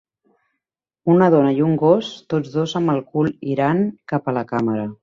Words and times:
una 1.15 1.27
dona 1.35 1.51
i 1.59 1.61
un 1.67 1.77
gos 1.83 2.11
tots 2.35 2.57
dos 2.57 2.77
amb 2.81 2.95
el 2.97 3.07
cul 3.13 3.35
irant 3.55 3.87
cap 4.15 4.37
la 4.41 4.49
càmera 4.55 4.93